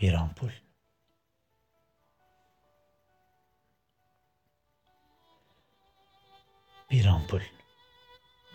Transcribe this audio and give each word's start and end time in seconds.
bir 0.00 0.12
ampul. 0.12 0.50
Bir 6.90 7.04
ampul 7.04 7.40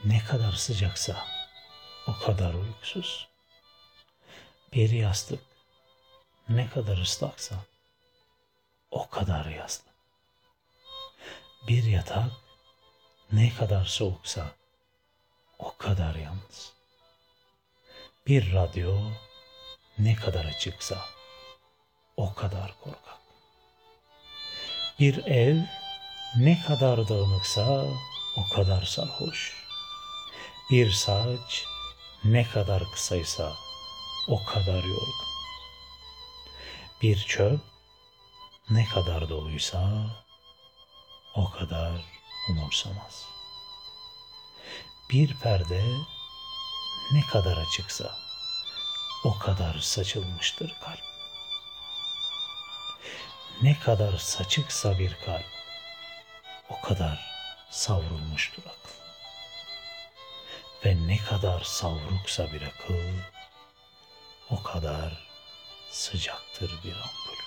ne 0.06 0.24
kadar 0.24 0.52
sıcaksa 0.52 1.26
o 2.08 2.20
kadar 2.26 2.54
uykusuz. 2.54 3.28
Bir 4.74 4.90
yastık 4.90 5.44
ne 6.50 6.70
kadar 6.70 6.98
ıslaksa 6.98 7.56
o 8.92 9.10
kadar 9.10 9.46
yaslı. 9.46 9.92
Bir 11.68 11.84
yatak 11.84 12.32
ne 13.32 13.54
kadar 13.56 13.86
soğuksa 13.86 14.56
o 15.60 15.78
kadar 15.78 16.16
yalnız. 16.16 16.74
Bir 18.28 18.54
radyo 18.54 19.00
ne 19.98 20.16
kadar 20.16 20.46
açıksa 20.46 21.15
o 22.18 22.34
kadar 22.34 22.76
korkak. 22.84 23.20
Bir 25.00 25.26
ev 25.26 25.58
ne 26.38 26.62
kadar 26.62 27.10
dağınıksa 27.10 27.86
o 28.38 28.50
kadar 28.56 28.84
sarhoş. 28.84 29.66
Bir 30.72 30.92
saç 30.92 31.66
ne 32.24 32.44
kadar 32.44 32.92
kısaysa 32.92 33.54
o 34.28 34.46
kadar 34.46 34.84
yorgun. 34.84 35.26
Bir 37.02 37.18
çöp 37.18 37.60
ne 38.70 38.86
kadar 38.86 39.30
doluysa 39.30 40.06
o 41.36 41.52
kadar 41.52 42.02
umursamaz. 42.50 43.26
Bir 45.12 45.34
perde 45.40 45.84
ne 47.14 47.22
kadar 47.22 47.58
açıksa 47.58 48.18
o 49.24 49.40
kadar 49.40 49.80
saçılmıştır 49.80 50.74
kalp. 50.82 51.15
Ne 53.62 53.80
kadar 53.80 54.18
saçıksa 54.18 55.00
bir 55.00 55.18
kalp 55.26 55.46
o 56.70 56.82
kadar 56.82 57.32
savrulmuştur 57.70 58.64
akıl. 58.64 58.96
Ve 60.86 61.08
ne 61.08 61.18
kadar 61.18 61.62
savruksa 61.62 62.54
bir 62.54 62.62
akıl 62.62 62.94
o 64.50 64.64
kadar 64.64 65.28
sıcaktır 65.92 66.72
bir 66.84 66.94
ampul. 66.96 67.45